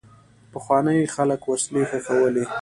[0.51, 2.43] پخواني خلک وسلې ښخولې.